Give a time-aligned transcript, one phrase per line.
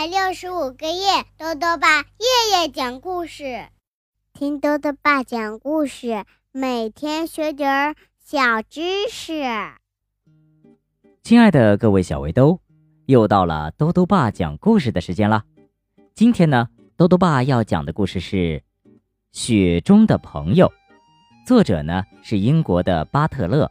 [0.00, 3.68] 百六十五个夜，豆豆爸夜夜讲故事，
[4.32, 9.44] 听豆豆爸讲故事，每天学点儿小知识。
[11.22, 12.58] 亲爱的各位小围兜，
[13.04, 15.44] 又到了豆豆爸讲故事的时间了。
[16.14, 18.36] 今天呢，豆豆爸要讲的故事是
[19.32, 20.66] 《雪中的朋友》，
[21.46, 23.70] 作者呢是英国的巴特勒，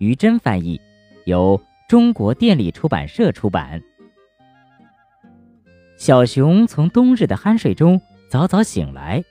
[0.00, 0.80] 于真翻译，
[1.26, 3.80] 由中国电力出版社出版。
[6.00, 8.00] 小熊从冬日的酣睡中
[8.30, 9.22] 早早醒来，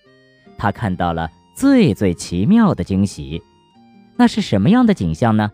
[0.55, 3.41] 它看到了最最奇妙的惊喜。
[4.15, 5.51] 那是什么样的景象呢？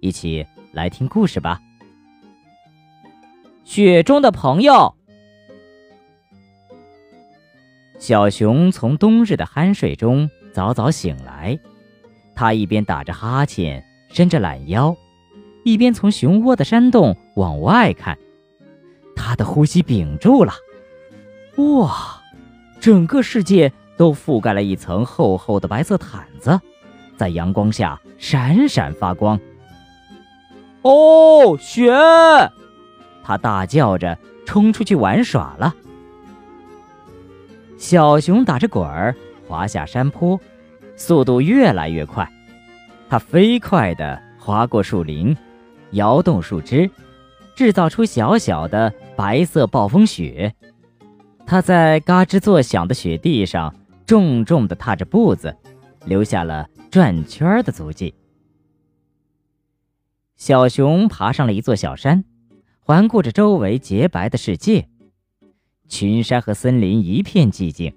[0.00, 1.60] 一起来听故事吧。
[3.62, 4.94] 雪中的朋友，
[7.98, 11.58] 小熊从冬日的酣睡中早早醒来，
[12.34, 14.96] 它一边打着哈欠，伸着懒腰，
[15.62, 18.16] 一边从熊窝的山洞往外看。
[19.26, 20.52] 他的呼吸屏住了，
[21.56, 22.20] 哇！
[22.78, 26.60] 整个世界都覆盖了一层厚厚的白色毯子，
[27.16, 29.40] 在阳光下闪闪发光。
[30.82, 31.90] 哦，雪！
[33.22, 35.74] 他大叫着冲出去玩耍了。
[37.78, 39.16] 小熊打着滚儿
[39.48, 40.38] 滑下山坡，
[40.96, 42.30] 速度越来越快。
[43.08, 45.34] 它飞快地滑过树林，
[45.92, 46.90] 摇动树枝。
[47.54, 50.54] 制造出小小的白色暴风雪，
[51.46, 53.74] 他在嘎吱作响的雪地上
[54.06, 55.56] 重重地踏着步子，
[56.04, 58.14] 留下了转圈的足迹。
[60.36, 62.24] 小熊爬上了一座小山，
[62.80, 64.88] 环顾着周围洁白的世界，
[65.88, 67.96] 群山和森林一片寂静。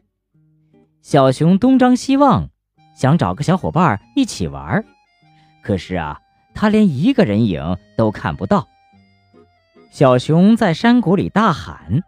[1.01, 2.49] 小熊东张西望，
[2.95, 4.85] 想找个小伙伴一起玩，
[5.63, 6.21] 可是啊，
[6.53, 8.67] 他连一个人影都看不到。
[9.89, 12.03] 小熊在山谷里大喊，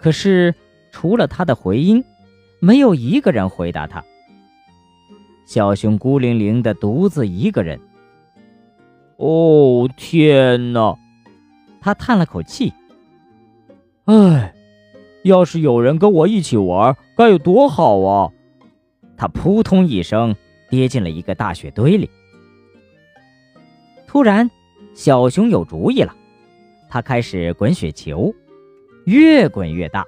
[0.00, 0.54] 可是
[0.90, 2.04] 除了他的回音，
[2.58, 4.04] 没有一个人回答他。
[5.46, 7.78] 小熊孤零零的独自一个人。
[9.18, 10.98] 哦天哪！
[11.80, 12.72] 他叹了口气。
[14.06, 14.52] 唉，
[15.22, 18.30] 要是有人跟我一起玩，该有多好啊！
[19.16, 20.34] 他扑通一声
[20.68, 22.10] 跌进了一个大雪堆里。
[24.06, 24.50] 突然，
[24.94, 26.14] 小熊有主意了。
[26.88, 28.34] 他开始滚雪球，
[29.04, 30.04] 越滚越大。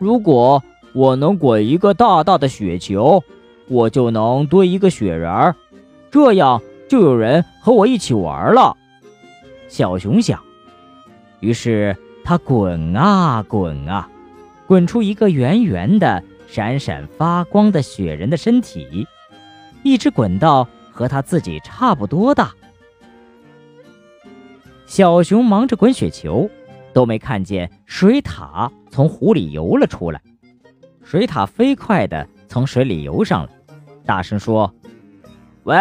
[0.00, 3.22] 如果我能滚一个大大的雪球，
[3.68, 5.56] 我就能堆一个雪人儿，
[6.10, 8.76] 这样就有人和我一起玩了。
[9.68, 10.40] 小熊想。
[11.40, 14.08] 于是他滚啊滚啊，
[14.66, 19.06] 滚出一个圆圆的、闪闪发光的雪人的身体，
[19.82, 22.52] 一直滚到和他自己差不多大。
[24.88, 26.48] 小熊忙着滚雪球，
[26.94, 30.20] 都没看见水獭从湖里游了出来。
[31.04, 33.50] 水獭飞快地从水里游上来，
[34.06, 34.74] 大声说
[35.64, 35.76] ：“喂，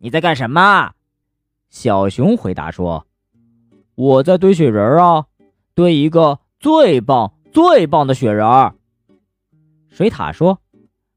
[0.00, 0.90] 你在干什么？”
[1.70, 3.06] 小熊回答说
[3.94, 5.26] ：“我在堆雪人啊，
[5.74, 8.44] 堆一个最棒、最棒的雪人。”
[9.88, 10.58] 水獭说：“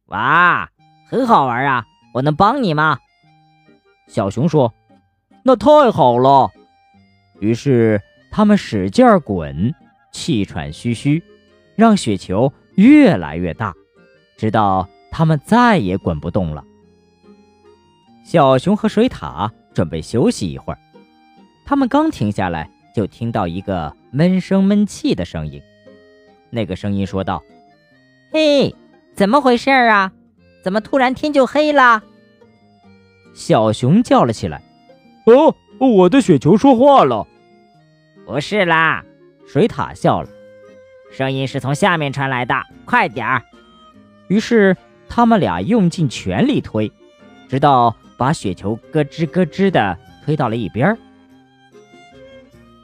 [0.06, 0.70] 哇，
[1.10, 3.00] 很好玩啊，我能帮你吗？”
[4.08, 4.72] 小熊说
[5.44, 6.52] ：“那太好了。”
[7.40, 8.02] 于是
[8.32, 9.74] 他们使劲儿滚，
[10.12, 11.24] 气喘吁吁，
[11.76, 13.74] 让雪球越来越大，
[14.38, 16.64] 直到他们再也滚不动了。
[18.24, 20.80] 小熊和水獭准备休息一会儿，
[21.66, 25.62] 他们刚停下来，就听到一个闷声闷气的声音。
[26.50, 27.44] 那个声音说道
[28.32, 28.74] ：“嘿，
[29.14, 30.12] 怎么回事啊？
[30.64, 32.02] 怎么突然天就黑了？”
[33.36, 34.64] 小熊叫了起来
[35.28, 37.28] ：“哦！”我的雪球说话了，
[38.26, 39.04] 不是啦，
[39.46, 40.30] 水獭笑了，
[41.12, 42.56] 声音是从下面传来的，
[42.86, 43.44] 快点儿。
[44.28, 44.76] 于是
[45.08, 46.92] 他们俩用尽全力推，
[47.50, 50.98] 直到把雪球咯吱咯吱的推到了一边。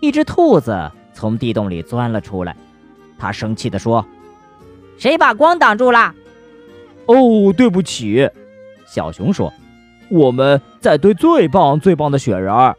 [0.01, 2.56] 一只兔子从地洞里钻了出来，
[3.18, 4.06] 它生气地说
[4.98, 6.13] ：“谁把光挡住了？”
[7.07, 8.30] 哦，对不起，
[8.86, 9.51] 小熊说
[10.10, 12.75] ：“我们在堆最棒最棒的雪人儿。”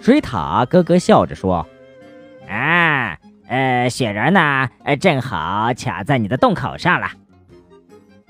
[0.00, 1.66] 水獭咯咯笑着说
[2.48, 3.18] ：“啊，
[3.48, 4.68] 呃，雪人呢？
[4.84, 7.08] 呃，正好卡在你的洞口上了。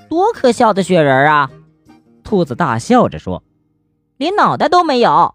[0.09, 1.51] 多可笑的雪人啊！”
[2.25, 3.43] 兔子大笑着说
[4.17, 5.35] ：“连脑袋都没有。”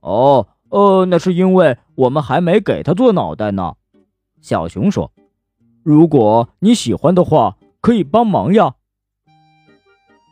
[0.00, 3.74] 哦，呃，那是因为我们还没给他做脑袋呢。”
[4.40, 5.12] 小熊说
[5.84, 8.74] ：“如果你喜欢的话，可以帮忙呀。”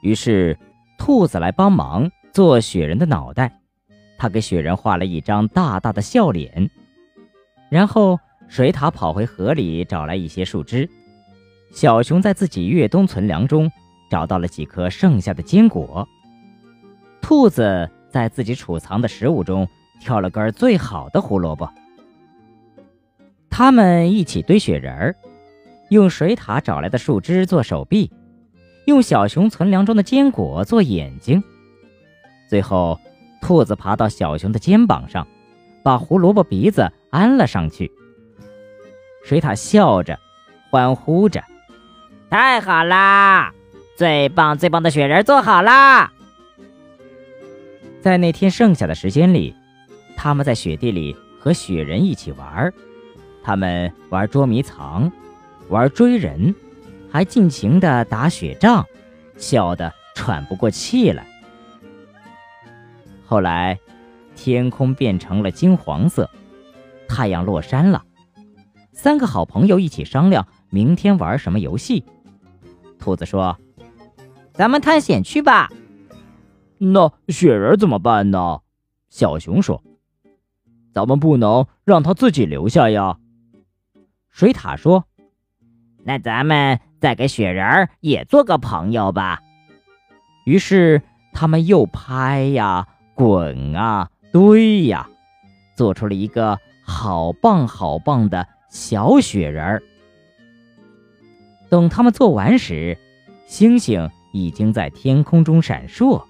[0.03, 0.59] 于是，
[0.97, 3.58] 兔子来帮忙做雪人的脑袋。
[4.19, 6.69] 他给雪人画了一张大大的笑脸。
[7.71, 8.19] 然后
[8.49, 10.89] 水獭跑回河里找来一些树枝，
[11.71, 13.71] 小熊在自己越冬存粮中
[14.11, 16.07] 找到了几颗剩下的坚果，
[17.21, 19.69] 兔子在自己储藏的食物中
[20.01, 21.71] 挑了根最好的胡萝卜。
[23.51, 25.17] 他们一起堆雪人儿，
[25.91, 28.11] 用水獭找来的树枝做手臂，
[28.87, 31.43] 用小熊存粮中的坚果做眼睛。
[32.49, 32.99] 最后，
[33.49, 35.27] 兔子爬到小熊的肩膀上，
[35.83, 37.91] 把胡萝卜鼻子安了上去。
[39.25, 40.21] 水獭笑着，
[40.71, 41.43] 欢呼着
[42.29, 43.55] ：“太好啦！
[43.97, 46.13] 最棒最棒的雪人做好啦！”
[48.03, 49.57] 在那天剩下的时间里，
[50.15, 52.71] 他们在雪地里和雪人一起玩。
[53.43, 55.11] 他们玩捉迷藏，
[55.71, 56.55] 玩追人，
[57.11, 58.85] 还尽情地打雪仗，
[59.39, 61.27] 笑得喘不过气来。
[63.29, 63.79] 后来，
[64.35, 66.31] 天空变成了金黄色，
[67.07, 68.03] 太阳落山了。
[68.93, 72.07] 三个好朋友一起商量明天玩什么游戏。
[72.99, 73.59] 兔子说
[74.55, 75.69] ：“咱们探险去吧。”
[76.81, 78.61] 那雪人怎么办呢？
[79.11, 79.83] 小熊说
[80.95, 83.19] ：“咱们不能让他自己留下呀。”
[84.33, 85.05] 水獭说
[86.03, 89.43] ：“那咱们再给雪人也做个朋友吧。”
[90.47, 91.03] 于是
[91.35, 92.89] 他们又拍呀。
[93.19, 95.11] 滚啊，堆呀，
[95.75, 99.83] 做出了一个好棒好棒的小雪人儿。
[101.69, 102.97] 等他们做完时，
[103.45, 106.23] 星星已经在天空中闪烁。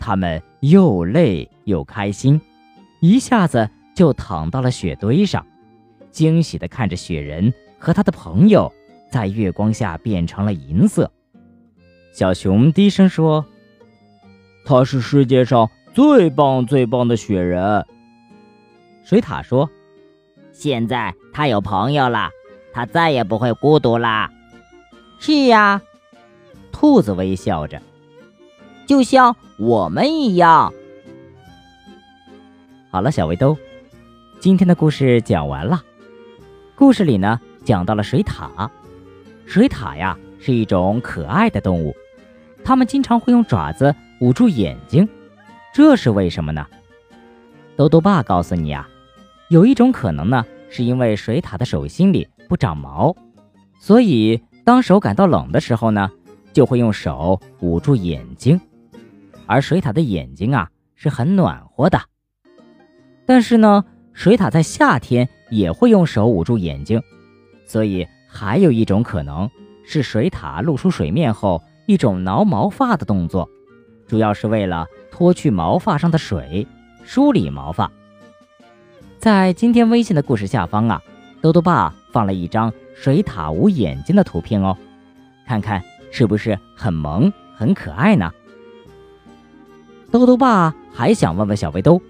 [0.00, 2.40] 他们又累又开心，
[3.02, 5.44] 一下子就躺到了雪堆上，
[6.10, 8.72] 惊喜地看着雪人和他的朋友
[9.10, 11.12] 在月光下变成了银色。
[12.14, 13.44] 小熊低声说
[14.64, 17.84] ：“他是世界上。”最棒最棒的雪人，
[19.02, 19.68] 水獭说
[20.54, 22.30] ：“现在他有朋友了，
[22.72, 24.30] 他再也不会孤独啦。”
[25.18, 25.82] 是呀，
[26.70, 27.82] 兔子微笑着，
[28.86, 30.72] 就像我们一样。
[32.92, 33.56] 好了，小围兜，
[34.38, 35.82] 今天的故事讲完了。
[36.76, 38.70] 故事里呢，讲到了水獭。
[39.46, 41.92] 水獭呀，是一种可爱的动物，
[42.62, 45.08] 它们经常会用爪子捂住眼睛。
[45.72, 46.66] 这是为什么呢？
[47.76, 48.88] 豆豆爸告诉你啊，
[49.48, 53.14] 有一种可能呢，是因为水獭的手心里不长毛，
[53.78, 56.10] 所以当手感到冷的时候呢，
[56.52, 58.60] 就会用手捂住眼睛。
[59.46, 62.00] 而水獭的眼睛啊是很暖和的。
[63.24, 67.00] 但是呢，水獭在夏天也会用手捂住眼睛，
[67.66, 69.48] 所以还有一种可能
[69.84, 73.48] 是水獭露出水面后一种挠毛发的动作，
[74.08, 74.84] 主要是为了。
[75.10, 76.66] 脱去毛发上的水，
[77.04, 77.90] 梳理毛发。
[79.18, 81.02] 在今天微信的故事下方啊，
[81.40, 84.76] 豆豆爸放了一张水獭捂眼睛的图片哦，
[85.46, 88.32] 看看是不是很萌、很可爱呢？
[90.10, 92.00] 豆豆爸还想问问小围兜，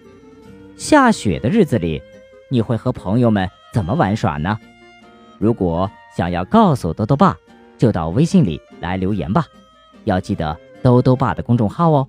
[0.77, 2.03] 下雪的日子里，
[2.51, 4.59] 你会和朋友们怎么玩耍呢？
[5.39, 7.37] 如果想要告诉豆豆爸，
[7.79, 9.47] 就到微信里来留言吧，
[10.05, 12.09] 要记得豆豆爸的公众号哦。